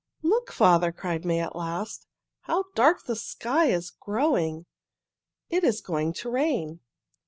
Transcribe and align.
"Look, 0.23 0.51
father!" 0.51 0.91
cried 0.91 1.25
May 1.25 1.41
at 1.41 1.55
last. 1.55 2.07
"How 2.39 2.63
dark 2.73 3.03
the 3.05 3.15
sky 3.15 3.67
is 3.67 3.91
growing! 3.91 4.65
It 5.51 5.63
is 5.63 5.79
going 5.79 6.13
to 6.13 6.29
rain." 6.31 6.79